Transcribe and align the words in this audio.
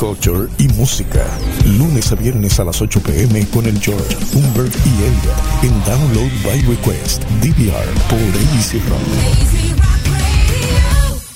culture 0.00 0.48
y 0.56 0.66
música. 0.68 1.26
Lunes 1.76 2.10
a 2.10 2.14
viernes 2.14 2.58
a 2.58 2.64
las 2.64 2.80
8 2.80 3.02
pm 3.02 3.46
con 3.48 3.66
el 3.66 3.78
George, 3.78 4.16
Humbert 4.32 4.74
y 4.86 4.88
Elliot 5.04 5.36
en 5.62 5.84
Download 5.84 6.30
by 6.42 6.62
Request, 6.62 7.22
DVR 7.42 7.84
por 8.08 8.18
Easy 8.56 8.78
Rock. 8.88 9.00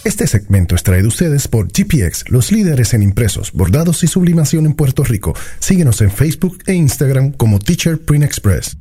Este 0.05 0.27
segmento 0.27 0.75
es 0.75 0.83
traído 0.83 1.09
ustedes 1.09 1.47
por 1.47 1.69
GPX, 1.69 2.31
los 2.31 2.53
líderes 2.53 2.95
en 2.95 3.03
impresos, 3.03 3.53
bordados 3.53 4.03
y 4.03 4.07
sublimación 4.07 4.65
en 4.65 4.73
Puerto 4.73 5.05
Rico. 5.05 5.35
Síguenos 5.59 6.01
en 6.01 6.11
Facebook 6.11 6.59
e 6.67 6.73
Instagram 6.73 7.33
como 7.33 7.59
Teacher 7.59 8.01
Print 8.01 8.25
Express. 8.25 8.79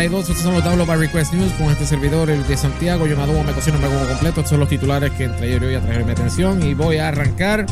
9 0.00 0.06
y 0.06 0.24
52, 0.24 0.30
estos 0.30 0.44
son 0.44 0.54
los 0.54 0.64
Download 0.64 0.86
by 0.86 0.96
Request 0.96 1.34
News 1.34 1.52
con 1.52 1.70
este 1.70 1.84
servidor, 1.84 2.30
el 2.30 2.46
de 2.46 2.56
Santiago. 2.56 3.06
Yo 3.06 3.18
me 3.18 3.22
adubo, 3.22 3.44
me 3.44 3.52
cocino, 3.52 3.78
me 3.78 3.86
como 3.86 4.06
completo. 4.06 4.40
Estos 4.40 4.48
son 4.48 4.60
los 4.60 4.68
titulares 4.70 5.10
que 5.12 5.24
entre 5.24 5.46
ayer 5.46 5.62
y 5.62 5.66
hoy 5.66 5.74
atrajeron 5.74 6.06
mi 6.06 6.12
atención. 6.12 6.62
Y 6.62 6.72
voy 6.72 6.96
a 6.96 7.08
arrancar 7.08 7.66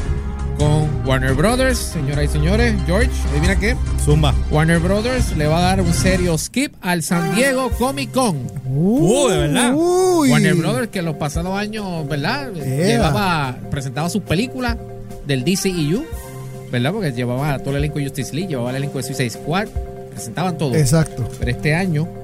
con 0.58 1.06
Warner 1.06 1.32
Brothers, 1.32 1.78
señoras 1.78 2.26
y 2.26 2.28
señores. 2.28 2.74
George, 2.84 3.10
adivina 3.30 3.58
qué. 3.58 3.76
Zumba. 4.04 4.34
Warner 4.50 4.78
Brothers 4.78 5.38
le 5.38 5.46
va 5.46 5.56
a 5.56 5.62
dar 5.62 5.80
un 5.80 5.94
serio 5.94 6.36
skip 6.36 6.74
al 6.82 7.02
San 7.02 7.34
Diego 7.34 7.70
Comic 7.70 8.12
Con. 8.12 8.46
Uh, 8.66 9.28
de 9.28 9.38
verdad. 9.38 9.72
Uy. 9.74 10.30
Warner 10.30 10.54
Brothers 10.54 10.88
que 10.88 10.98
en 10.98 11.06
los 11.06 11.16
pasados 11.16 11.56
años, 11.56 12.06
¿verdad? 12.08 12.52
Llevaba, 12.52 13.56
presentaba 13.70 14.10
sus 14.10 14.20
películas 14.20 14.76
del 15.26 15.44
DCEU, 15.44 16.04
¿verdad? 16.70 16.92
Porque 16.92 17.10
llevaba 17.12 17.58
todo 17.60 17.70
el 17.70 17.76
elenco 17.76 18.00
de 18.00 18.04
Justice 18.04 18.34
League, 18.34 18.50
llevaba 18.50 18.68
el 18.68 18.76
elenco 18.76 18.98
de 18.98 19.04
Suicide 19.04 19.30
Squad, 19.30 19.68
presentaban 20.10 20.58
todo. 20.58 20.74
Exacto. 20.74 21.26
Pero 21.38 21.50
este 21.50 21.74
año 21.74 22.17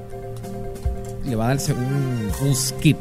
le 1.27 1.37
va 1.37 1.46
a 1.46 1.48
darse 1.48 1.73
un, 1.73 2.30
un 2.42 2.55
skip 2.55 2.98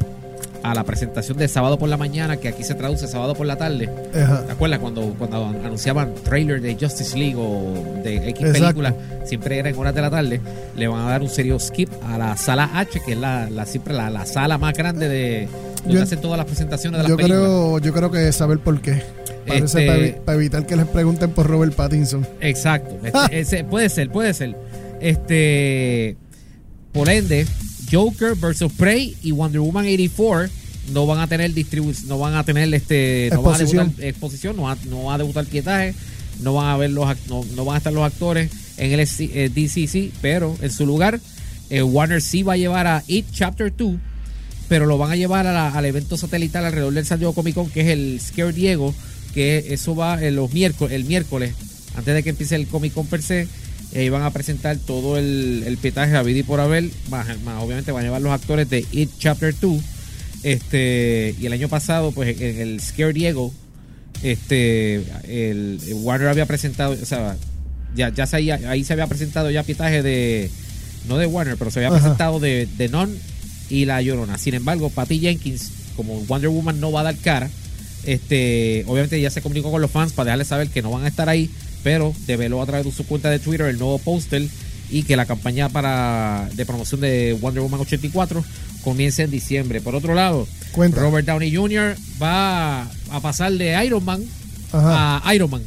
a 0.62 0.72
la 0.74 0.82
presentación 0.82 1.36
de 1.36 1.46
sábado 1.46 1.78
por 1.78 1.90
la 1.90 1.98
mañana, 1.98 2.38
que 2.38 2.48
aquí 2.48 2.64
se 2.64 2.74
traduce 2.74 3.06
sábado 3.06 3.34
por 3.34 3.46
la 3.46 3.56
tarde. 3.56 3.90
Ajá. 4.14 4.44
¿Te 4.46 4.52
acuerdas 4.52 4.78
cuando, 4.78 5.02
cuando 5.18 5.44
anunciaban 5.46 6.14
trailer 6.24 6.62
de 6.62 6.74
Justice 6.80 7.18
League 7.18 7.36
o 7.36 8.00
de 8.02 8.30
X 8.30 8.46
película? 8.50 8.94
Siempre 9.26 9.58
era 9.58 9.68
en 9.68 9.76
horas 9.76 9.94
de 9.94 10.00
la 10.00 10.08
tarde. 10.10 10.40
Le 10.74 10.88
van 10.88 11.02
a 11.06 11.10
dar 11.10 11.20
un 11.20 11.28
serio 11.28 11.58
skip 11.60 11.90
a 12.08 12.16
la 12.16 12.34
sala 12.38 12.70
H, 12.74 13.00
que 13.04 13.12
es 13.12 13.18
la, 13.18 13.50
la 13.50 13.66
siempre 13.66 13.92
la, 13.92 14.08
la 14.08 14.24
sala 14.24 14.56
más 14.56 14.72
grande 14.72 15.06
de 15.08 15.48
donde 15.82 15.94
Yo- 15.98 16.02
hacen 16.02 16.20
todas 16.22 16.38
las 16.38 16.46
presentaciones 16.46 16.96
de 16.96 17.02
las 17.02 17.10
Yo 17.10 17.16
películas. 17.18 17.42
creo, 17.42 17.78
yo 17.80 17.92
creo 17.92 18.10
que 18.10 18.32
saber 18.32 18.58
por 18.58 18.80
qué. 18.80 19.02
Este- 19.44 19.86
para, 19.86 20.24
para 20.24 20.36
evitar 20.38 20.64
que 20.64 20.76
les 20.76 20.86
pregunten 20.86 21.30
por 21.32 21.46
Robert 21.46 21.74
Pattinson. 21.74 22.26
Exacto. 22.40 22.96
Este, 23.30 23.40
ese- 23.40 23.64
puede 23.64 23.90
ser, 23.90 24.08
puede 24.10 24.32
ser. 24.32 24.56
Este. 24.98 26.16
Por 26.92 27.10
ende, 27.10 27.44
Joker 27.94 28.34
vs. 28.34 28.72
Prey 28.76 29.16
y 29.22 29.30
Wonder 29.32 29.60
Woman 29.60 29.84
84 29.86 30.50
no 30.92 31.06
van 31.06 31.20
a 31.20 31.26
tener 31.28 31.52
distribución, 31.54 32.08
no 32.08 32.18
van 32.18 32.34
a 32.34 32.44
tener 32.44 32.72
este. 32.74 33.30
No 33.32 33.42
van 33.42 33.54
a 33.54 33.56
Exposición. 33.56 33.86
debutar 33.88 34.04
exposición, 34.06 34.56
no 34.56 34.62
va, 34.62 34.76
no 34.88 35.04
va 35.04 35.14
a 35.14 35.18
debutar 35.18 35.46
pietaje, 35.46 35.94
no 36.40 36.54
van 36.54 36.66
a 36.66 36.76
ver 36.76 36.90
los 36.90 37.06
no, 37.28 37.44
no 37.56 37.64
van 37.64 37.74
a 37.76 37.78
estar 37.78 37.92
los 37.92 38.04
actores 38.04 38.50
en 38.76 38.92
el 38.92 39.00
SC 39.00 39.30
eh, 39.32 39.48
DCC, 39.48 40.12
pero 40.20 40.56
en 40.60 40.70
su 40.70 40.84
lugar, 40.84 41.20
eh, 41.70 41.82
Warner 41.82 42.20
sí 42.20 42.42
va 42.42 42.54
a 42.54 42.56
llevar 42.56 42.86
a 42.86 43.02
It 43.06 43.26
Chapter 43.32 43.72
2 43.76 43.94
pero 44.68 44.86
lo 44.86 44.96
van 44.96 45.12
a 45.12 45.16
llevar 45.16 45.46
a 45.46 45.52
la- 45.52 45.68
al 45.68 45.84
evento 45.84 46.16
satelital 46.16 46.64
alrededor 46.64 46.94
del 46.94 47.04
San 47.04 47.18
Diego 47.18 47.34
Comic 47.34 47.54
Con, 47.54 47.68
que 47.68 47.82
es 47.82 47.88
el 47.88 48.18
Scare 48.20 48.52
Diego, 48.54 48.94
que 49.34 49.66
eso 49.74 49.94
va 49.94 50.22
en 50.24 50.36
los 50.36 50.52
miércoles, 50.54 50.94
el 50.94 51.04
miércoles, 51.04 51.52
antes 51.94 52.14
de 52.14 52.22
que 52.22 52.30
empiece 52.30 52.56
el 52.56 52.66
Comic 52.66 52.94
Con 52.94 53.06
per 53.06 53.20
se, 53.22 53.46
eh, 53.94 54.10
van 54.10 54.22
a 54.22 54.30
presentar 54.32 54.76
todo 54.76 55.16
el, 55.18 55.62
el 55.66 55.76
petaje 55.78 56.14
a 56.16 56.22
vida 56.22 56.40
y 56.40 56.42
por 56.42 56.60
haber, 56.60 56.84
más, 57.10 57.26
más 57.42 57.62
obviamente 57.62 57.92
van 57.92 58.02
a 58.02 58.04
llevar 58.06 58.22
los 58.22 58.32
actores 58.32 58.68
de 58.68 58.84
It 58.92 59.10
Chapter 59.18 59.54
2, 59.58 59.82
este, 60.42 61.34
y 61.40 61.46
el 61.46 61.52
año 61.52 61.68
pasado, 61.68 62.12
pues 62.12 62.38
en 62.40 62.60
el 62.60 62.80
Scare 62.80 63.12
Diego, 63.12 63.52
este, 64.22 64.96
el, 65.28 65.80
el 65.86 65.94
Warner 65.94 66.28
había 66.28 66.46
presentado, 66.46 66.96
o 67.00 67.06
sea, 67.06 67.36
ya, 67.94 68.08
ya 68.10 68.26
se, 68.26 68.36
ahí 68.36 68.84
se 68.84 68.92
había 68.92 69.06
presentado 69.06 69.50
ya 69.50 69.62
pitaje 69.62 70.02
de, 70.02 70.50
no 71.08 71.16
de 71.16 71.26
Warner, 71.26 71.56
pero 71.56 71.70
se 71.70 71.78
había 71.78 71.88
Ajá. 71.88 71.98
presentado 71.98 72.40
de, 72.40 72.66
de 72.76 72.88
Non 72.88 73.16
y 73.70 73.84
La 73.84 74.02
Llorona. 74.02 74.36
Sin 74.38 74.54
embargo, 74.54 74.90
Patty 74.90 75.20
Jenkins, 75.20 75.70
como 75.96 76.20
Wonder 76.22 76.50
Woman 76.50 76.80
no 76.80 76.92
va 76.92 77.00
a 77.00 77.04
dar 77.04 77.16
cara, 77.16 77.48
este, 78.04 78.84
obviamente 78.86 79.20
ya 79.20 79.30
se 79.30 79.40
comunicó 79.40 79.70
con 79.70 79.80
los 79.80 79.90
fans 79.90 80.12
para 80.12 80.26
dejarles 80.26 80.48
saber 80.48 80.68
que 80.68 80.82
no 80.82 80.90
van 80.90 81.04
a 81.04 81.08
estar 81.08 81.28
ahí, 81.28 81.50
pero 81.84 82.12
develó 82.26 82.60
a 82.60 82.66
través 82.66 82.86
de 82.86 82.90
su 82.92 83.06
cuenta 83.06 83.30
de 83.30 83.38
Twitter 83.38 83.66
el 83.68 83.78
nuevo 83.78 83.98
póster 83.98 84.48
y 84.90 85.04
que 85.04 85.16
la 85.16 85.26
campaña 85.26 85.68
para 85.68 86.48
de 86.54 86.66
promoción 86.66 87.00
de 87.00 87.36
Wonder 87.40 87.62
Woman 87.62 87.80
84 87.80 88.44
comienza 88.82 89.22
en 89.22 89.30
diciembre. 89.30 89.80
Por 89.80 89.94
otro 89.94 90.14
lado, 90.14 90.48
Cuenta. 90.72 91.00
Robert 91.00 91.26
Downey 91.26 91.54
Jr. 91.54 91.94
va 92.20 92.82
a 93.10 93.20
pasar 93.22 93.52
de 93.52 93.84
Iron 93.84 94.04
Man 94.04 94.22
Ajá. 94.72 95.22
a 95.26 95.34
Iron 95.34 95.50
Man. 95.50 95.62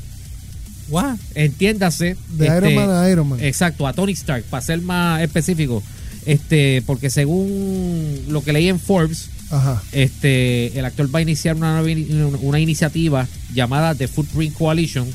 What? 0.90 1.18
Entiéndase. 1.36 2.16
De 2.30 2.48
este, 2.48 2.58
Iron 2.72 2.76
Man 2.76 2.90
a 2.92 3.10
Iron 3.10 3.28
Man. 3.30 3.40
Exacto, 3.42 3.88
a 3.88 3.94
Tony 3.94 4.14
Stark, 4.14 4.44
para 4.46 4.62
ser 4.62 4.82
más 4.82 5.22
específico. 5.22 5.82
Este, 6.26 6.82
porque 6.86 7.10
según 7.10 8.24
lo 8.30 8.44
que 8.44 8.54
leí 8.54 8.68
en 8.70 8.80
Forbes, 8.80 9.30
Ajá. 9.50 9.82
este, 9.94 10.78
el 10.78 10.86
actor 10.86 11.14
va 11.14 11.20
a 11.20 11.22
iniciar 11.22 11.56
una, 11.56 11.82
nueva 11.82 11.90
ini- 11.90 12.38
una 12.42 12.60
iniciativa 12.60 13.28
llamada 13.54 13.96
The 13.96 14.08
Footprint 14.08 14.56
Coalition, 14.56 15.08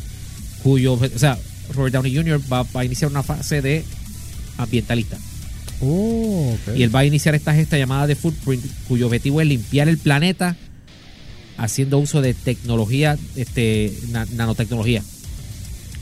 cuyo, 0.62 0.94
o 0.94 1.18
sea, 1.18 1.38
Robert 1.74 1.94
Downey 1.94 2.14
Jr. 2.14 2.40
va, 2.52 2.62
va 2.64 2.80
a 2.80 2.84
iniciar 2.84 3.10
una 3.10 3.22
fase 3.22 3.62
de 3.62 3.84
ambientalista. 4.58 5.18
Oh, 5.80 6.54
ok. 6.54 6.76
Y 6.76 6.82
él 6.82 6.94
va 6.94 7.00
a 7.00 7.04
iniciar 7.04 7.34
esta 7.34 7.54
gesta 7.54 7.76
llamada 7.78 8.06
The 8.06 8.14
Footprint, 8.16 8.64
cuyo 8.88 9.06
objetivo 9.06 9.40
es 9.40 9.46
limpiar 9.48 9.88
el 9.88 9.98
planeta 9.98 10.56
haciendo 11.56 11.98
uso 11.98 12.20
de 12.20 12.34
tecnología, 12.34 13.18
este, 13.36 13.92
na- 14.10 14.26
nanotecnología. 14.32 15.02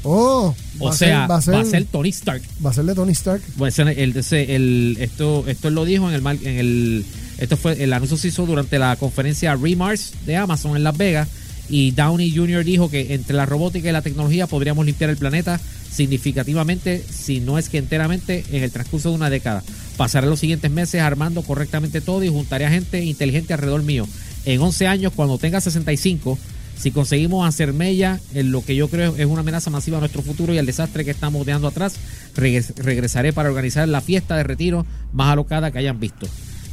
Oh, 0.03 0.54
O 0.78 0.92
sea, 0.94 1.22
ser, 1.27 1.31
va, 1.31 1.37
a 1.37 1.42
ser, 1.42 1.54
va 1.54 1.60
a 1.60 1.65
ser 1.65 1.84
Tony 1.84 2.09
Stark. 2.09 2.42
va 2.65 2.71
a 2.71 2.72
ser 2.72 2.84
de 2.84 2.94
Tony 2.94 3.12
Stark. 3.12 3.42
Ese- 3.66 4.54
el, 4.56 4.97
esto, 4.98 5.44
esto 5.47 5.69
él 5.69 5.75
lo 5.75 5.84
dijo 5.84 6.09
en 6.10 6.15
el, 6.15 6.27
en 6.47 6.59
el 6.59 7.04
esto 7.38 7.56
fue 7.56 7.82
el 7.82 7.92
anuncio 7.92 8.16
se 8.16 8.28
hizo 8.28 8.47
durante 8.47 8.78
la 8.78 8.97
conferencia 8.97 9.54
Remars 9.56 10.12
de 10.27 10.37
Amazon 10.37 10.77
en 10.77 10.84
Las 10.84 10.97
Vegas 10.97 11.28
y 11.70 11.92
Downey 11.92 12.34
Jr. 12.34 12.64
dijo 12.64 12.91
que 12.91 13.14
entre 13.14 13.36
la 13.36 13.47
robótica 13.47 13.88
y 13.88 13.92
la 13.92 14.03
tecnología 14.03 14.47
podríamos 14.47 14.84
limpiar 14.84 15.08
el 15.10 15.16
planeta 15.16 15.60
significativamente, 15.91 17.03
si 17.10 17.41
no 17.41 17.58
es 17.58 17.69
que 17.69 17.78
enteramente, 17.78 18.44
en 18.53 18.62
el 18.62 18.70
transcurso 18.70 19.10
de 19.10 19.14
una 19.14 19.31
década. 19.31 19.62
Pasaré 19.97 20.26
los 20.26 20.41
siguientes 20.41 20.70
meses 20.70 21.00
armando 21.00 21.42
correctamente 21.42 22.00
todo 22.00 22.25
y 22.25 22.28
juntaré 22.28 22.66
a 22.66 22.70
gente 22.70 23.04
inteligente 23.04 23.53
alrededor 23.54 23.82
mío. 23.82 24.06
En 24.44 24.60
11 24.60 24.86
años, 24.86 25.12
cuando 25.14 25.38
tenga 25.38 25.60
65, 25.60 26.38
si 26.78 26.91
conseguimos 26.91 27.47
hacer 27.47 27.72
mella 27.75 28.19
en 28.34 28.50
lo 28.53 28.64
que 28.64 28.75
yo 28.75 28.88
creo 28.88 29.14
es 29.16 29.26
una 29.26 29.41
amenaza 29.41 29.69
masiva 29.70 29.98
a 29.98 30.00
nuestro 30.00 30.22
futuro 30.22 30.54
y 30.54 30.59
al 30.59 30.64
desastre 30.66 31.04
que 31.04 31.10
estamos 31.10 31.44
dejando 31.44 31.69
atrás, 31.69 31.94
regres- 32.34 32.72
regresaré 32.76 33.32
para 33.34 33.50
organizar 33.50 33.86
la 33.86 34.00
fiesta 34.00 34.36
de 34.36 34.44
retiro 34.44 34.86
más 35.12 35.30
alocada 35.32 35.70
que 35.70 35.78
hayan 35.78 36.00
visto. 36.00 36.26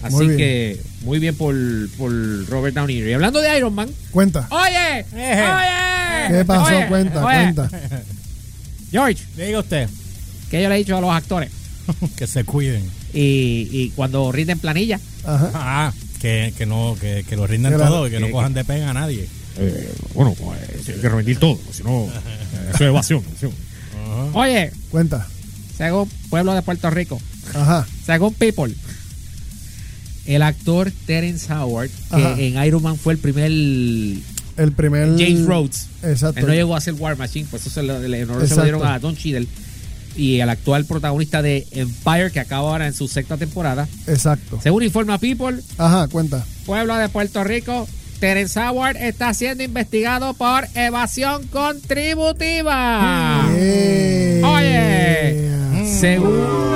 Así 0.03 0.15
Muy 0.15 0.37
que 0.37 0.79
muy 1.01 1.19
bien 1.19 1.35
por, 1.35 1.55
por 1.97 2.11
Robert 2.47 2.75
Downey 2.75 2.97
Jr. 2.99 3.09
Y 3.09 3.13
hablando 3.13 3.41
de 3.41 3.57
Iron 3.57 3.73
Man, 3.73 3.89
Cuenta. 4.11 4.47
oye, 4.51 5.05
oye, 5.13 6.37
¿Qué 6.37 6.45
pasó? 6.45 6.63
oye, 6.75 6.87
cuenta, 6.87 7.25
oye, 7.25 7.53
cuenta. 7.53 7.69
George, 8.91 9.23
Diga 9.35 9.59
usted 9.59 9.89
que 10.49 10.61
yo 10.61 10.69
le 10.69 10.75
he 10.75 10.77
dicho 10.77 10.95
a 10.97 11.01
los 11.01 11.11
actores 11.11 11.51
que 12.15 12.25
se 12.27 12.43
cuiden. 12.45 12.89
y, 13.13 13.67
y 13.71 13.89
cuando 13.95 14.31
rinden 14.31 14.59
planilla, 14.59 14.99
Ajá. 15.25 15.51
Ah, 15.53 15.93
que, 16.21 16.53
que 16.57 16.65
no, 16.65 16.95
que, 16.99 17.25
que 17.27 17.35
lo 17.35 17.45
rindan 17.47 17.73
Claro. 17.73 17.91
todo 17.91 18.07
y 18.07 18.11
que 18.11 18.19
no 18.19 18.27
Que- 18.27 18.31
cojan 18.31 18.53
de 18.53 18.63
pega 18.65 18.89
a 18.89 18.93
nadie. 18.93 19.27
Eh, 19.59 19.91
bueno, 20.13 20.33
pues 20.35 20.59
hay 20.89 21.01
que 21.01 21.09
rendir 21.09 21.39
todo, 21.39 21.59
si 21.71 21.81
no, 21.83 22.05
eso 22.69 22.75
es 22.75 22.81
evasión. 22.81 23.23
evasión. 23.25 23.51
oye, 24.33 24.71
Cuenta. 24.91 25.27
según 25.77 26.07
pueblo 26.29 26.53
de 26.53 26.61
Puerto 26.61 26.89
Rico, 26.91 27.19
Ajá. 27.53 27.85
Según 28.05 28.33
People, 28.35 28.73
el 30.27 30.41
actor 30.41 30.91
Terence 31.05 31.51
Howard, 31.51 31.89
que 31.89 32.15
Ajá. 32.15 32.35
en 32.39 32.63
Iron 32.65 32.83
Man 32.83 32.97
fue 32.97 33.13
el 33.13 33.19
primer 33.19 33.51
El 33.51 34.71
primer. 34.75 35.09
James 35.17 35.45
Rhodes, 35.45 35.87
Exacto. 36.03 36.41
él 36.41 36.47
no 36.47 36.53
llegó 36.53 36.75
a 36.75 36.81
ser 36.81 36.93
War 36.95 37.17
Machine, 37.17 37.47
pues 37.49 37.61
eso 37.63 37.71
se 37.71 37.83
lo, 37.83 37.95
honor 37.95 38.47
se 38.47 38.55
lo 38.55 38.63
dieron 38.63 38.85
a 38.85 38.99
Don 38.99 39.15
Cheadle. 39.15 39.47
Y 40.15 40.39
el 40.39 40.49
actual 40.49 40.85
protagonista 40.85 41.43
de 41.43 41.67
Empire, 41.71 42.31
que 42.31 42.39
acaba 42.39 42.69
ahora 42.71 42.87
en 42.87 42.93
su 42.93 43.07
sexta 43.07 43.37
temporada. 43.37 43.87
Exacto. 44.07 44.59
Según 44.63 44.81
informa 44.83 45.19
People, 45.19 45.59
Ajá, 45.77 46.07
cuenta. 46.07 46.43
pueblo 46.65 46.95
de 46.95 47.07
Puerto 47.07 47.43
Rico, 47.43 47.87
Terence 48.19 48.59
Howard 48.59 48.97
está 48.97 49.31
siendo 49.35 49.63
investigado 49.63 50.33
por 50.33 50.65
evasión 50.73 51.45
contributiva. 51.49 53.45
Yeah. 53.53 54.49
Oye, 54.49 55.49
según 55.99 56.66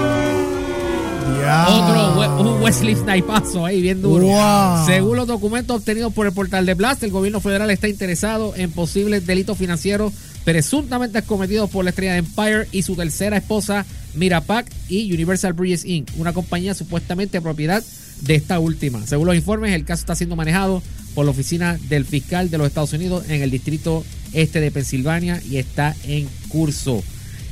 Ya. 1.42 1.68
Otro 1.68 2.58
Wesley 2.62 2.96
Snipazo 2.96 3.66
ahí 3.66 3.82
bien 3.82 4.02
duro. 4.02 4.26
Wow. 4.26 4.86
Según 4.86 5.18
los 5.18 5.28
documentos 5.28 5.78
obtenidos 5.78 6.14
por 6.14 6.28
el 6.28 6.34
portal 6.34 6.66
de 6.66 6.74
Blast, 6.76 7.04
el 7.04 7.12
gobierno 7.12 7.40
federal 7.40 7.70
está 7.72 7.90
interesado 7.90 8.54
en 8.56 8.72
posibles 8.72 9.26
delitos 9.26 9.58
financieros 9.58 10.14
presuntamente 10.44 11.22
cometidos 11.22 11.70
por 11.70 11.84
la 11.84 11.90
estrella 11.90 12.14
de 12.14 12.20
Empire 12.20 12.68
y 12.72 12.84
su 12.84 12.96
tercera 12.96 13.38
esposa 13.38 13.86
Mirapac 14.16 14.68
y 14.90 15.14
Universal 15.14 15.54
Bridges 15.54 15.86
Inc., 15.86 16.10
una 16.18 16.34
compañía 16.34 16.74
supuestamente 16.74 17.42
propiedad 17.42 17.84
de 18.22 18.36
esta 18.36 18.60
última. 18.60 19.06
Según 19.08 19.28
los 19.28 19.36
informes, 19.36 19.74
el 19.74 19.86
caso 19.86 20.02
está 20.02 20.16
siendo 20.16 20.36
manejado 20.36 20.82
por 21.16 21.26
la 21.26 21.32
oficina 21.32 21.78
del 21.90 22.06
fiscal 22.06 22.50
de 22.50 22.58
los 22.58 22.68
Estados 22.68 22.94
Unidos 22.94 23.26
en 23.30 23.42
el 23.42 23.52
distrito 23.52 24.04
este 24.34 24.62
de 24.62 24.72
Pensilvania 24.72 25.42
y 25.50 25.58
está 25.58 25.96
en 26.04 26.28
curso. 26.48 27.04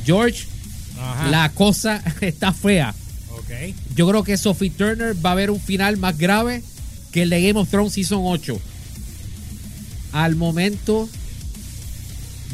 George, 0.06 0.44
Ajá. 1.00 1.28
la 1.30 1.48
cosa 1.50 2.02
está 2.20 2.52
fea. 2.52 2.94
Ok. 3.48 3.74
Yo 3.96 4.08
creo 4.08 4.22
que 4.24 4.36
Sophie 4.36 4.70
Turner 4.70 5.14
va 5.24 5.32
a 5.32 5.34
ver 5.34 5.50
un 5.50 5.60
final 5.60 5.96
más 5.96 6.16
grave 6.18 6.62
que 7.12 7.22
el 7.22 7.30
de 7.30 7.40
Game 7.46 7.58
of 7.58 7.68
Thrones 7.70 7.94
Season 7.94 8.20
8. 8.22 8.60
Al 10.12 10.36
momento 10.36 11.08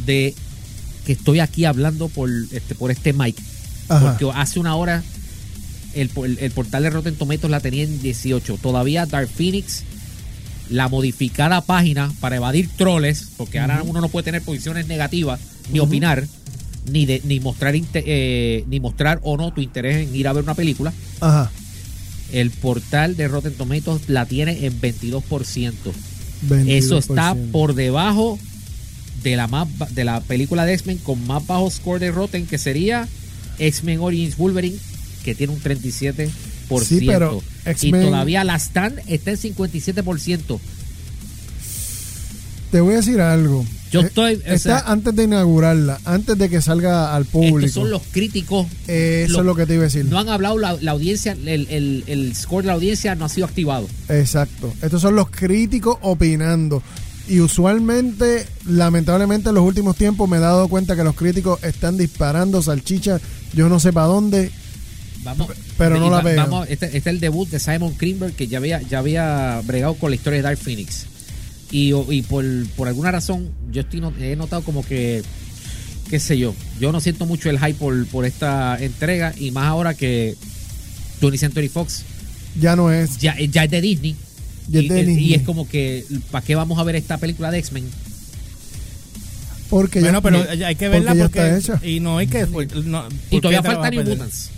de 0.07 0.35
que 1.07 1.13
estoy 1.13 1.41
aquí 1.41 1.65
hablando 1.65 2.09
por 2.09 2.29
este, 2.53 2.75
por 2.75 2.91
este 2.91 3.13
mic, 3.13 3.37
Ajá. 3.89 4.17
porque 4.17 4.31
hace 4.39 4.59
una 4.59 4.75
hora 4.77 5.03
el, 5.95 6.11
el- 6.25 6.39
el 6.41 6.51
portal 6.51 6.83
de 6.83 6.91
Rotten 6.91 7.15
Tomatoes 7.17 7.51
la 7.51 7.61
tenía 7.61 7.85
en 7.85 8.01
18. 8.01 8.59
Todavía 8.61 9.07
Dark 9.07 9.29
Phoenix, 9.29 9.83
la 10.71 10.89
modificada 10.89 11.61
página 11.61 12.13
para 12.21 12.37
evadir 12.37 12.69
troles, 12.77 13.29
porque 13.37 13.59
ahora 13.59 13.83
uno 13.85 14.01
no 14.01 14.09
puede 14.09 14.25
tener 14.25 14.43
posiciones 14.43 14.87
negativas, 14.87 15.41
ni 15.73 15.79
opinar, 15.81 16.27
ni, 16.91 17.07
de, 17.07 17.21
ni, 17.25 17.41
mostrar 17.41 17.75
eh, 17.75 18.65
ni 18.69 18.81
mostrar 18.81 19.21
o 19.23 19.37
no 19.37 19.53
tu 19.53 19.61
interés 19.61 20.09
en 20.09 20.15
ir 20.15 20.29
a 20.29 20.33
ver 20.33 20.45
una 20.45 20.55
película. 20.55 20.93
Ajá. 21.21 21.51
El 22.33 22.51
portal 22.51 23.17
de 23.17 23.29
Rotten 23.29 23.55
Tomatoes 23.55 24.09
la 24.09 24.27
tiene 24.27 24.67
en 24.67 24.81
22%. 24.81 25.73
Eso 26.67 26.99
está 26.99 27.35
22%. 27.35 27.51
por 27.51 27.75
debajo 27.75 28.39
de 29.23 29.37
la 29.37 29.47
más 29.47 29.69
de 29.95 30.05
la 30.05 30.21
película 30.21 30.67
de 30.67 30.75
X-Men 30.75 30.99
con 30.99 31.27
más 31.27 31.47
bajo 31.47 31.71
score 31.71 31.99
de 31.99 32.11
Rotten 32.11 32.47
que 32.47 32.59
sería 32.59 33.09
X-Men 33.59 34.01
Origins 34.01 34.37
Wolverine 34.37 34.77
que 35.25 35.35
tiene 35.35 35.53
un 35.53 35.61
37%. 35.61 36.31
Sí, 36.83 37.07
pero 37.07 37.43
y 37.81 37.91
todavía 37.91 38.45
la 38.45 38.57
stand 38.57 39.01
está 39.07 39.31
en 39.31 39.39
57%. 39.39 40.59
Te 42.75 42.81
voy 42.81 42.95
a 42.95 42.97
decir 42.97 43.21
algo. 43.21 43.65
Yo 43.93 44.01
Eh, 44.01 44.07
estoy- 44.07 44.35
o 44.35 44.39
Está 44.53 44.81
sea- 44.81 44.85
antes 44.91 45.15
de 45.15 45.23
inaugurarla, 45.23 46.01
antes 46.05 46.37
de 46.37 46.49
que 46.51 46.61
salga 46.61 47.15
al 47.15 47.25
público. 47.25 47.59
Estos 47.61 47.83
son 47.85 47.91
los 47.93 48.03
críticos. 48.11 48.67
Eh, 48.89 49.27
eso 49.29 49.39
es 49.39 49.47
lo 49.47 49.55
que 49.55 49.65
te 49.65 49.75
iba 49.75 49.83
a 49.83 49.85
decir. 49.85 50.07
No 50.07 50.19
han 50.19 50.29
hablado 50.29 50.59
la, 50.59 50.77
la 50.81 50.91
audiencia, 50.91 51.37
el, 51.47 51.69
el- 51.71 52.03
el 52.09 52.35
score 52.35 52.65
de 52.65 52.67
la 52.67 52.73
audiencia 52.73 53.15
no 53.15 53.27
ha 53.27 53.29
sido 53.29 53.47
activado. 53.47 53.87
Exacto. 54.09 54.73
Estos 54.83 55.01
son 55.03 55.15
los 55.15 55.31
críticos 55.31 55.99
opinando. 56.03 56.83
Y 57.29 57.39
usualmente, 57.39 58.45
lamentablemente, 58.67 59.51
en 59.51 59.55
los 59.55 59.65
últimos 59.65 59.95
tiempos 59.95 60.29
me 60.29 60.39
he 60.39 60.41
dado 60.41 60.67
cuenta 60.67 60.97
que 60.97 61.05
los 61.05 61.15
críticos 61.15 61.63
están 61.63 61.97
disparando 61.97 62.61
salchichas, 62.61 63.23
yo 63.53 63.69
no 63.69 63.79
sé 63.79 63.93
para 63.93 64.07
dónde. 64.09 64.51
Vamos, 65.23 65.47
Pero 65.79 66.01
no 66.01 66.11
la 66.11 66.23
vamos, 66.23 66.67
este, 66.69 66.87
este 66.87 66.99
es 66.99 67.07
el 67.07 67.21
debut 67.21 67.49
de 67.51 67.61
Simon 67.61 67.95
Greenberg 67.97 68.35
que 68.35 68.49
ya 68.49 68.59
había, 68.59 68.83
ya 68.83 68.99
había 68.99 69.63
bregado 69.65 69.95
con 69.95 70.11
la 70.11 70.17
historia 70.17 70.39
de 70.39 70.43
Dark 70.43 70.59
Phoenix. 70.59 71.07
Y, 71.77 71.93
y 71.93 72.23
por, 72.23 72.45
por 72.77 72.87
alguna 72.87 73.11
razón, 73.11 73.51
yo 73.73 73.81
estoy 73.81 74.01
he 74.21 74.37
notado 74.37 74.63
como 74.63 74.87
que, 74.87 75.25
qué 76.09 76.21
sé 76.21 76.39
yo, 76.39 76.55
yo 76.79 76.93
no 76.93 77.01
siento 77.01 77.27
mucho 77.27 77.51
el 77.51 77.59
hype 77.59 77.75
por, 77.75 78.07
por 78.07 78.25
esta 78.25 78.79
entrega 78.81 79.35
y 79.37 79.51
más 79.51 79.65
ahora 79.67 79.93
que 79.95 80.37
20th 81.21 81.37
Century 81.39 81.69
Fox 81.69 82.05
Ya 82.61 82.77
no 82.77 82.93
es. 82.93 83.19
ya, 83.19 83.37
ya 83.41 83.65
es 83.65 83.71
de 83.73 83.81
Disney. 83.81 84.15
Ya 84.69 84.79
es 84.79 84.85
y, 84.85 84.89
de 84.89 85.01
y- 85.01 85.05
Disney. 85.05 85.25
y 85.31 85.35
es 85.35 85.43
como 85.43 85.67
que, 85.69 86.05
¿para 86.31 86.45
qué 86.45 86.55
vamos 86.55 86.79
a 86.79 86.85
ver 86.85 86.95
esta 86.95 87.19
película 87.19 87.51
de 87.51 87.59
X-Men? 87.59 87.87
Porque 89.69 89.99
Bueno, 89.99 90.19
ya, 90.19 90.23
pero 90.23 90.67
hay 90.67 90.75
que 90.77 90.89
verla 90.89 91.11
porque 91.11 91.19
ya 91.19 91.25
porque, 91.25 91.57
está 91.59 91.75
hecha. 91.79 91.87
y 91.87 91.99
no 91.99 92.19
hay 92.19 92.29
que 92.29 92.47
no, 92.47 92.63
Y 92.63 93.31
¿por 93.31 93.41
todavía 93.41 93.63
falta 93.65 93.91
New? 93.91 94.05
Mutants. 94.05 94.51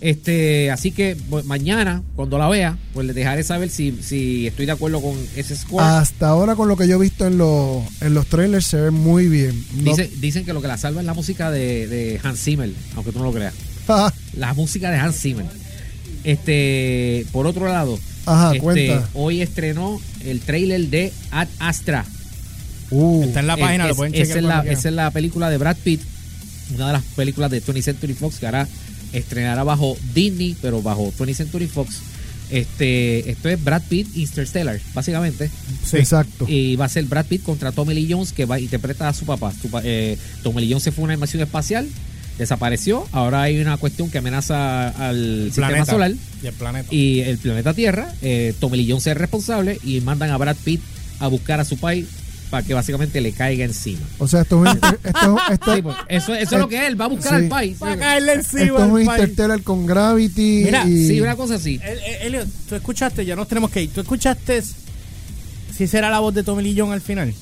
Este, 0.00 0.70
así 0.70 0.92
que 0.92 1.16
pues, 1.28 1.44
mañana, 1.44 2.02
cuando 2.14 2.38
la 2.38 2.48
vea, 2.48 2.78
pues 2.94 3.04
les 3.06 3.16
dejaré 3.16 3.42
saber 3.42 3.68
si, 3.68 3.98
si 4.00 4.46
estoy 4.46 4.64
de 4.66 4.72
acuerdo 4.72 5.00
con 5.02 5.16
ese 5.34 5.56
score. 5.56 5.82
Hasta 5.84 6.28
ahora, 6.28 6.54
con 6.54 6.68
lo 6.68 6.76
que 6.76 6.86
yo 6.86 6.96
he 6.96 7.00
visto 7.00 7.26
en, 7.26 7.36
los 7.36 7.82
en 8.00 8.14
los 8.14 8.26
trailers, 8.26 8.64
se 8.66 8.76
ve 8.80 8.90
muy 8.92 9.26
bien. 9.28 9.60
No- 9.74 9.90
Dice- 9.96 10.10
dicen 10.20 10.44
que 10.44 10.52
lo 10.52 10.62
que 10.62 10.68
la 10.68 10.78
salva 10.78 11.00
es 11.00 11.06
la 11.06 11.14
música 11.14 11.50
de, 11.50 11.88
de 11.88 12.20
Hans 12.22 12.38
Zimmer, 12.40 12.70
aunque 12.94 13.10
tú 13.10 13.18
no 13.18 13.24
lo 13.24 13.32
creas. 13.32 13.54
La 14.36 14.52
música 14.54 14.90
de 14.90 14.98
Hans 14.98 15.16
Zimmer. 15.18 15.46
Este, 16.24 17.26
por 17.32 17.46
otro 17.46 17.66
lado, 17.66 17.98
Ajá, 18.26 18.48
este, 18.50 18.60
cuenta. 18.60 19.08
hoy 19.14 19.40
estrenó 19.40 20.00
el 20.24 20.40
trailer 20.40 20.88
de 20.88 21.12
Ad 21.30 21.48
Astra. 21.58 22.04
Uh, 22.90 23.24
Está 23.24 23.40
en 23.40 23.46
la 23.46 23.56
página, 23.56 23.84
Es- 23.84 23.90
lo 23.90 23.96
pueden 23.96 24.14
esa 24.14 24.22
chequear 24.34 24.38
es 24.38 24.44
la, 24.66 24.72
esa 24.72 24.88
es 24.90 24.94
la 24.94 25.10
película 25.10 25.50
de 25.50 25.58
Brad 25.58 25.76
Pitt, 25.82 26.02
una 26.74 26.88
de 26.88 26.92
las 26.94 27.02
películas 27.02 27.50
de 27.50 27.62
20th 27.62 27.82
Century 27.82 28.14
Fox 28.14 28.38
que 28.38 28.46
ahora 28.46 28.68
estrenará 29.12 29.64
bajo 29.64 29.96
Disney, 30.14 30.56
pero 30.60 30.82
bajo 30.82 31.12
20th 31.12 31.34
Century 31.34 31.66
Fox. 31.66 32.00
Este, 32.50 33.30
esto 33.30 33.48
es 33.50 33.62
Brad 33.62 33.82
Pitt 33.88 34.16
Interstellar, 34.16 34.80
básicamente. 34.94 35.50
Sí. 35.84 35.98
Exacto. 35.98 36.46
Y 36.48 36.76
va 36.76 36.86
a 36.86 36.88
ser 36.88 37.04
Brad 37.04 37.26
Pitt 37.26 37.42
contra 37.42 37.72
Tommy 37.72 37.94
Lee 37.94 38.08
Jones, 38.10 38.32
que 38.32 38.46
va 38.46 38.56
a 38.56 38.60
interpreta 38.60 39.08
a 39.08 39.12
su 39.12 39.26
papá. 39.26 39.52
Su 39.52 39.68
eh, 39.82 40.16
Tommy 40.42 40.62
Lee 40.62 40.70
Jones 40.70 40.82
se 40.84 40.92
fue 40.92 41.02
a 41.02 41.04
una 41.06 41.14
invasión 41.14 41.42
espacial, 41.42 41.88
desapareció. 42.38 43.06
Ahora 43.12 43.42
hay 43.42 43.60
una 43.60 43.76
cuestión 43.76 44.10
que 44.10 44.18
amenaza 44.18 44.88
al 44.88 45.46
sistema 45.46 45.68
planeta. 45.68 45.92
solar 45.92 46.12
Y 46.42 46.46
el 46.46 46.54
planeta. 46.54 46.94
y 46.94 47.20
el 47.20 47.38
planeta 47.38 47.74
Tierra. 47.74 48.14
Eh, 48.22 48.54
Tommy 48.58 48.78
Lee 48.78 48.90
Jones 48.90 49.06
es 49.06 49.16
responsable 49.16 49.78
y 49.84 50.00
mandan 50.00 50.30
a 50.30 50.38
Brad 50.38 50.56
Pitt 50.64 50.80
a 51.20 51.26
buscar 51.28 51.60
a 51.60 51.64
su 51.64 51.76
país 51.76 52.06
para 52.50 52.62
que 52.66 52.72
básicamente 52.74 53.20
le 53.20 53.32
caiga 53.32 53.64
encima. 53.64 54.00
O 54.18 54.26
sea, 54.28 54.40
esto 54.42 54.64
es, 54.64 54.72
un 54.72 54.76
esto, 55.04 55.38
esto- 55.50 55.74
Sí, 55.74 55.82
pues, 55.82 55.96
eso, 56.08 56.34
eso 56.34 56.54
es 56.54 56.60
lo 56.60 56.68
que 56.68 56.76
es, 56.78 56.82
él 56.88 57.00
va 57.00 57.04
a 57.06 57.08
buscar 57.08 57.30
Sí. 57.38 57.44
al 57.44 57.48
país. 57.48 57.76
Para 57.78 57.96
caerle 57.96 58.34
esto 58.34 58.56
encima 58.58 58.76
es 58.78 58.82
al 58.84 58.90
un. 58.90 59.00
Interstellar 59.02 59.62
con 59.62 59.86
Gravity. 59.86 60.62
Mira, 60.64 60.84
y, 60.86 61.06
Sí, 61.08 61.20
una 61.20 61.36
cosa 61.36 61.54
así. 61.56 61.78
El- 62.22 62.44
tú 62.68 62.74
escuchaste, 62.74 63.24
ya 63.24 63.36
nos 63.36 63.48
tenemos 63.48 63.70
que 63.70 63.82
ir. 63.82 63.90
¿Tú 63.92 64.00
escuchaste 64.00 64.62
si 65.76 65.86
será 65.86 66.10
la 66.10 66.20
voz 66.20 66.34
de 66.34 66.42
Tommy 66.42 66.62
Lee 66.62 66.74
Jones 66.78 66.94
al 66.94 67.00
final? 67.00 67.34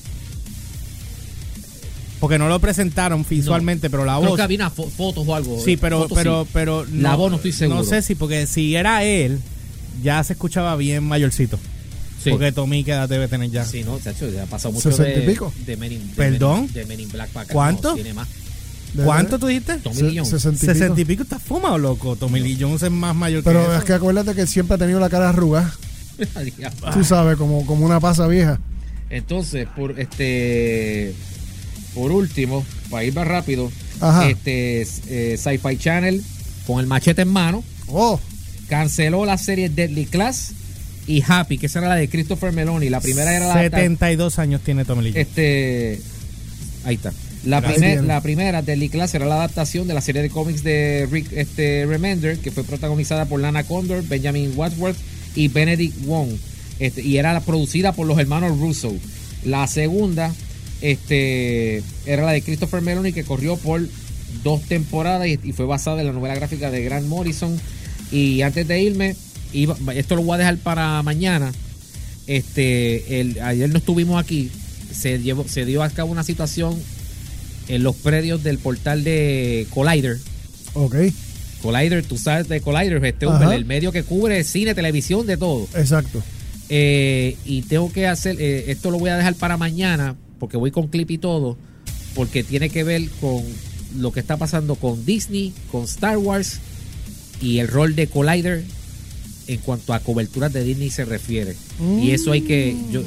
Porque 2.19 2.39
no 2.39 2.49
lo 2.49 2.59
presentaron 2.59 3.23
visualmente, 3.29 3.89
pero 3.91 4.03
la 4.03 4.17
Creo 4.17 4.29
voz. 4.29 4.37
que 4.37 4.41
había 4.41 4.71
fo- 4.71 4.89
fotos 4.89 5.23
o 5.27 5.35
algo. 5.35 5.61
Sí, 5.63 5.77
pero, 5.77 5.99
Fotos 6.03 6.17
pero, 6.17 6.43
sí. 6.45 6.49
pero. 6.51 6.85
La 6.91 7.15
voz 7.15 7.29
no 7.29 7.35
estoy 7.37 7.51
seguro. 7.51 7.79
No 7.79 7.85
sé 7.85 8.01
si, 8.01 8.15
porque 8.15 8.47
si 8.47 8.75
era 8.75 9.03
él, 9.03 9.39
ya 10.03 10.23
se 10.23 10.33
escuchaba 10.33 10.75
bien 10.75 11.03
mayorcito. 11.03 11.59
Sí. 12.23 12.31
Porque 12.31 12.51
Tommy, 12.51 12.83
¿qué 12.83 12.91
edad 12.91 13.07
debe 13.07 13.27
tener 13.27 13.49
ya? 13.51 13.63
Sí, 13.65 13.83
no, 13.83 13.99
chacho, 13.99 14.29
ya 14.29 14.43
ha 14.43 14.45
pasado 14.47 14.73
mucho 14.73 14.89
¿Sesenta 14.91 15.19
y 15.19 15.21
de, 15.25 15.31
pico? 15.31 15.53
de 15.65 15.77
Men 15.77 15.91
in, 15.93 16.07
de 16.09 16.13
¿Perdón? 16.15 16.61
Men- 16.61 16.73
de 16.73 16.85
Men 16.85 16.99
in 16.99 17.09
Black 17.11 17.29
para 17.29 17.43
acá. 17.43 17.53
¿Cuánto? 17.53 17.89
No, 17.89 17.95
tiene 17.95 18.13
más. 18.13 18.27
de- 18.93 19.03
¿Cuánto 19.03 19.37
tú 19.39 19.47
dijiste? 19.47 19.77
Tommy 19.77 19.95
Se- 19.95 20.03
Lee 20.03 20.17
Jones. 20.17 20.41
sesenta 20.59 20.99
y 21.01 21.05
pico. 21.05 21.23
Estás 21.23 21.41
fumado, 21.43 21.77
loco. 21.77 22.15
Tommy 22.15 22.39
Lee 22.39 22.57
Jones 22.59 22.81
es 22.83 22.91
más 22.91 23.15
mayor 23.15 23.41
que 23.43 23.49
Pero 23.49 23.61
eso. 23.61 23.77
es 23.77 23.83
que 23.83 23.93
acuérdate 23.93 24.33
que 24.33 24.47
siempre 24.47 24.75
ha 24.75 24.77
tenido 24.77 24.99
la 24.99 25.09
cara 25.09 25.29
arrugada. 25.29 25.73
Tú 26.93 27.03
sabes, 27.03 27.37
como, 27.37 27.65
como 27.65 27.85
una 27.85 27.99
pasa 27.99 28.25
vieja. 28.27 28.59
Entonces, 29.09 29.67
por 29.75 29.99
este 29.99 31.13
por 31.93 32.11
último, 32.11 32.65
para 32.89 33.03
ir 33.03 33.13
más 33.15 33.27
rápido, 33.27 33.71
Ajá. 34.01 34.27
este 34.27 34.81
eh, 35.07 35.37
Sci-Fi 35.37 35.77
Channel 35.77 36.23
con 36.65 36.79
el 36.79 36.87
machete 36.87 37.21
en 37.23 37.29
mano 37.29 37.63
Oh, 37.87 38.19
canceló 38.67 39.25
la 39.25 39.37
serie 39.37 39.69
Deadly 39.69 40.05
Class 40.07 40.51
y 41.07 41.23
Happy, 41.25 41.57
que 41.57 41.65
esa 41.67 41.79
era 41.79 41.87
la 41.89 41.95
de 41.95 42.09
Christopher 42.09 42.51
Meloni. 42.53 42.89
La 42.89 42.99
primera 43.01 43.33
era 43.35 43.47
la 43.47 43.53
72 43.61 44.39
años 44.39 44.61
tiene 44.61 44.83
Tommy 44.85 45.03
Lee 45.03 45.11
Jones. 45.13 45.27
este 45.27 46.01
ahí 46.83 46.95
está. 46.95 47.13
La, 47.45 47.61
primer- 47.61 48.03
la 48.03 48.19
primera, 48.21 48.61
Deadly 48.61 48.89
Class, 48.89 49.13
era 49.15 49.25
la 49.25 49.35
adaptación 49.35 49.87
de 49.87 49.93
la 49.93 50.01
serie 50.01 50.21
de 50.21 50.29
cómics 50.29 50.63
de 50.63 51.07
Rick 51.09 51.27
este, 51.31 51.85
Remender, 51.85 52.39
que 52.39 52.51
fue 52.51 52.63
protagonizada 52.65 53.25
por 53.25 53.39
Lana 53.39 53.63
Condor, 53.63 54.03
Benjamin 54.05 54.51
Wadsworth 54.55 54.97
y 55.35 55.47
Benedict 55.47 56.05
Wong. 56.05 56.29
Este, 56.79 57.01
y 57.01 57.17
era 57.17 57.39
producida 57.41 57.93
por 57.93 58.05
los 58.05 58.19
hermanos 58.19 58.59
Russo. 58.59 58.93
La 59.45 59.65
segunda 59.67 60.33
este, 60.81 61.83
era 62.05 62.23
la 62.23 62.31
de 62.31 62.41
Christopher 62.41 62.81
Meloni, 62.81 63.13
que 63.13 63.23
corrió 63.23 63.55
por 63.57 63.81
dos 64.43 64.61
temporadas 64.63 65.27
y, 65.27 65.39
y 65.43 65.51
fue 65.53 65.65
basada 65.65 66.01
en 66.01 66.07
la 66.07 66.13
novela 66.13 66.35
gráfica 66.35 66.69
de 66.69 66.83
Grant 66.83 67.07
Morrison. 67.07 67.57
Y 68.11 68.41
antes 68.41 68.67
de 68.67 68.81
irme, 68.81 69.15
iba- 69.53 69.77
esto 69.95 70.15
lo 70.15 70.23
voy 70.23 70.35
a 70.35 70.37
dejar 70.39 70.57
para 70.57 71.01
mañana. 71.03 71.51
Este, 72.25 73.19
el, 73.21 73.39
ayer 73.41 73.69
no 73.69 73.77
estuvimos 73.77 74.21
aquí. 74.21 74.49
Se, 74.91 75.19
llevó, 75.19 75.45
se 75.47 75.65
dio 75.65 75.83
a 75.83 75.89
cabo 75.89 76.11
una 76.11 76.23
situación 76.23 76.75
en 77.67 77.83
los 77.83 77.95
predios 77.95 78.43
del 78.43 78.57
portal 78.57 79.03
de 79.03 79.67
Collider. 79.73 80.17
Ok, 80.73 80.95
Collider, 81.61 82.03
tú 82.05 82.17
sabes 82.17 82.47
de 82.47 82.61
Collider, 82.61 83.03
este 83.05 83.25
Ajá. 83.25 83.45
el, 83.53 83.59
el 83.61 83.65
medio 83.65 83.91
que 83.91 84.03
cubre 84.03 84.43
cine, 84.43 84.73
televisión, 84.75 85.25
de 85.25 85.37
todo. 85.37 85.67
exacto. 85.75 86.23
Eh, 86.69 87.37
y 87.45 87.61
tengo 87.63 87.91
que 87.91 88.07
hacer, 88.07 88.35
eh, 88.39 88.65
esto 88.67 88.91
lo 88.91 88.99
voy 88.99 89.09
a 89.09 89.15
dejar 89.17 89.35
para 89.35 89.55
mañana, 89.57 90.15
porque 90.39 90.57
voy 90.57 90.71
con 90.71 90.87
clip 90.87 91.09
y 91.11 91.17
todo, 91.17 91.57
porque 92.13 92.43
tiene 92.43 92.69
que 92.69 92.83
ver 92.83 93.09
con 93.21 93.41
lo 93.97 94.11
que 94.11 94.19
está 94.19 94.35
pasando 94.37 94.75
con 94.75 95.05
Disney, 95.05 95.53
con 95.71 95.83
Star 95.85 96.17
Wars 96.17 96.59
y 97.41 97.59
el 97.59 97.67
rol 97.69 97.95
de 97.95 98.07
Collider 98.07 98.63
en 99.47 99.59
cuanto 99.59 99.93
a 99.93 99.99
coberturas 99.99 100.51
de 100.53 100.63
Disney 100.63 100.89
se 100.89 101.05
refiere. 101.05 101.55
Y 102.01 102.11
eso 102.11 102.31
hay 102.31 102.41
que, 102.41 102.75
yo, 102.91 103.01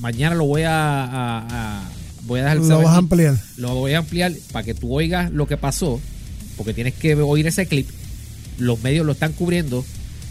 mañana 0.00 0.34
lo 0.34 0.44
voy 0.44 0.62
a, 0.62 1.04
a- 1.04 1.46
a- 1.84 1.90
voy 2.26 2.40
a 2.40 2.44
dejar 2.44 2.58
Lo 2.58 2.66
saber 2.68 2.84
vas 2.84 2.94
a 2.94 2.98
ampliar. 2.98 3.38
lo 3.56 3.74
voy 3.74 3.92
a 3.94 3.98
ampliar 3.98 4.32
para 4.52 4.64
que 4.64 4.74
tú 4.74 4.92
oigas 4.94 5.30
lo 5.32 5.46
que 5.46 5.56
pasó, 5.56 6.00
porque 6.56 6.74
tienes 6.74 6.94
que 6.94 7.14
oír 7.16 7.46
ese 7.46 7.66
clip. 7.66 7.88
Los 8.58 8.82
medios 8.82 9.04
lo 9.06 9.12
están 9.12 9.32
cubriendo, 9.32 9.84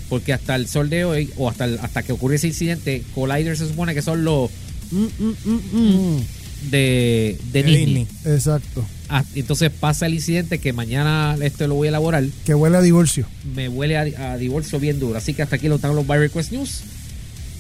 porque 0.10 0.32
hasta 0.34 0.56
el 0.56 0.68
sol 0.68 0.90
de 0.90 1.06
hoy, 1.06 1.30
o 1.38 1.50
hasta, 1.50 1.66
el- 1.66 1.80
hasta 1.80 2.04
que 2.04 2.12
ocurre 2.14 2.36
ese 2.36 2.48
incidente, 2.48 3.04
Collider 3.16 3.58
se 3.58 3.68
supone 3.68 3.94
que 3.94 4.02
son 4.02 4.24
los 4.24 4.50
mm, 4.92 4.98
mm, 4.98 5.36
mm, 5.46 5.60
mm 5.72 6.18
Mm, 6.18 6.22
de, 6.70 7.38
de 7.52 7.64
De 7.64 7.70
Disney. 7.70 8.08
Exacto. 8.26 8.86
Ah, 9.10 9.24
entonces 9.36 9.72
pasa 9.72 10.06
el 10.06 10.14
incidente 10.14 10.60
que 10.60 10.72
mañana 10.74 11.36
esto 11.42 11.68
lo 11.68 11.76
voy 11.76 11.88
a 11.88 11.90
elaborar. 11.90 12.24
Que 12.46 12.54
huele 12.56 12.78
a 12.78 12.82
divorcio. 12.82 13.26
Me 13.56 13.68
huele 13.68 13.98
a, 13.98 14.32
a 14.34 14.38
divorcio 14.38 14.80
bien 14.80 15.00
duro. 15.00 15.18
Así 15.18 15.34
que 15.34 15.42
hasta 15.42 15.58
aquí 15.58 15.68
lo 15.68 15.76
están 15.76 15.96
los 15.96 16.06
By 16.08 16.20
Request 16.20 16.52
News. 16.52 16.82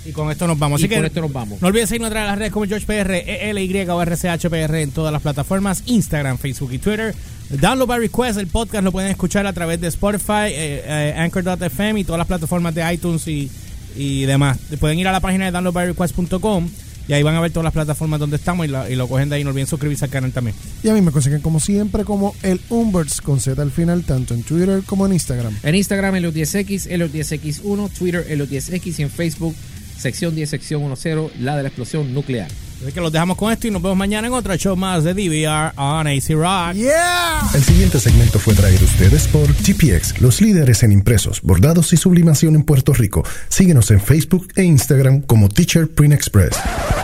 Y 0.05 0.13
con 0.13 0.31
esto 0.31 0.47
nos 0.47 0.57
vamos. 0.57 0.81
y 0.81 0.85
Así 0.85 0.93
con 0.93 1.01
que 1.01 1.07
esto 1.07 1.21
nos 1.21 1.31
vamos. 1.31 1.61
no 1.61 1.67
olviden 1.67 1.87
seguirnos 1.87 2.07
a 2.07 2.11
través 2.11 2.25
de 2.27 2.31
las 2.31 2.39
redes 2.39 2.51
como 2.53 2.65
GeorgePR, 2.65 3.11
ELY 3.27 3.85
o 3.89 4.01
RCHPR 4.01 4.75
en 4.77 4.91
todas 4.91 5.11
las 5.13 5.21
plataformas, 5.21 5.83
Instagram, 5.85 6.37
Facebook 6.39 6.73
y 6.73 6.79
Twitter. 6.79 7.13
Download 7.49 7.87
by 7.87 7.99
Request, 7.99 8.39
el 8.39 8.47
podcast 8.47 8.83
lo 8.83 8.91
pueden 8.91 9.11
escuchar 9.11 9.45
a 9.45 9.53
través 9.53 9.79
de 9.81 9.89
Spotify, 9.89 10.47
eh, 10.53 10.81
eh, 10.85 11.13
Anchor.fm 11.17 11.99
y 11.99 12.03
todas 12.03 12.17
las 12.17 12.27
plataformas 12.27 12.73
de 12.73 12.93
iTunes 12.93 13.27
y, 13.27 13.51
y 13.95 14.23
demás. 14.23 14.57
Pueden 14.79 14.97
ir 14.97 15.07
a 15.07 15.11
la 15.11 15.19
página 15.19 15.45
de 15.45 15.51
downloadbyrequest.com 15.51 16.69
y 17.11 17.13
ahí 17.13 17.23
van 17.23 17.35
a 17.35 17.41
ver 17.41 17.51
todas 17.51 17.65
las 17.65 17.73
plataformas 17.73 18.21
donde 18.21 18.37
estamos 18.37 18.65
y, 18.65 18.69
la- 18.69 18.89
y 18.89 18.95
lo 18.95 19.07
cogen 19.07 19.27
de 19.27 19.35
ahí. 19.35 19.43
No 19.43 19.49
olviden 19.49 19.67
suscribirse 19.67 20.05
al 20.05 20.11
canal 20.11 20.31
también. 20.31 20.55
Y 20.81 20.87
a 20.87 20.93
mí 20.93 21.01
me 21.01 21.11
consiguen 21.11 21.41
como 21.41 21.59
siempre 21.59 22.05
como 22.05 22.33
el 22.41 22.61
Umberts 22.69 23.19
con 23.19 23.39
Z 23.41 23.61
al 23.61 23.71
final, 23.71 24.03
tanto 24.03 24.33
en 24.33 24.43
Twitter 24.43 24.81
como 24.85 25.05
en 25.05 25.11
Instagram. 25.13 25.53
En 25.61 25.75
Instagram, 25.75 26.15
en 26.15 26.23
los 26.23 26.33
10X, 26.33 26.87
en 26.89 26.99
los 26.99 27.11
10X1, 27.11 27.89
Twitter, 27.91 28.25
en 28.29 28.39
los 28.39 28.49
10X 28.49 28.99
y 28.99 29.01
en 29.03 29.09
Facebook, 29.09 29.55
sección 29.99 30.33
10, 30.35 30.49
sección 30.49 30.81
10, 30.95 31.31
la 31.41 31.57
de 31.57 31.63
la 31.63 31.67
explosión 31.69 32.13
nuclear. 32.13 32.47
Así 32.81 32.91
que 32.93 33.01
los 33.01 33.11
dejamos 33.11 33.37
con 33.37 33.51
esto 33.51 33.67
y 33.67 33.71
nos 33.71 33.81
vemos 33.81 33.97
mañana 33.97 34.27
en 34.27 34.33
otro 34.33 34.55
show 34.57 34.75
más 34.75 35.03
de 35.03 35.13
DVR 35.13 35.73
on 35.77 36.07
AC 36.07 36.29
Rock. 36.29 36.73
Yeah. 36.73 37.41
El 37.53 37.63
siguiente 37.63 37.99
segmento 37.99 38.39
fue 38.39 38.55
traído 38.55 38.81
a 38.81 38.85
ustedes 38.85 39.27
por 39.27 39.47
GPX, 39.53 40.19
los 40.19 40.41
líderes 40.41 40.81
en 40.81 40.91
impresos, 40.91 41.41
bordados 41.41 41.93
y 41.93 41.97
sublimación 41.97 42.55
en 42.55 42.63
Puerto 42.63 42.93
Rico. 42.93 43.23
Síguenos 43.49 43.91
en 43.91 44.01
Facebook 44.01 44.47
e 44.55 44.63
Instagram 44.63 45.21
como 45.21 45.47
Teacher 45.47 45.87
Print 45.87 46.13
Express. 46.13 46.57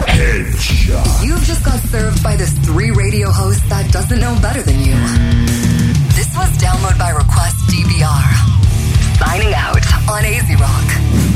Headshot. 0.07 1.23
You've 1.23 1.45
just 1.45 1.63
got 1.63 1.79
served 1.91 2.23
by 2.23 2.35
this 2.35 2.53
three 2.65 2.89
radio 2.89 3.29
host 3.29 3.61
that 3.69 3.91
doesn't 3.91 4.19
know 4.19 4.35
better 4.41 4.63
than 4.63 4.79
you. 4.79 4.95
This 6.15 6.27
was 6.35 6.49
download 6.57 6.97
by 6.97 7.11
request 7.11 7.55
DVR. 7.69 8.57
Signing 9.19 9.53
out 9.53 9.85
on 10.09 10.25
AZ 10.25 10.59
Rock. 10.59 11.26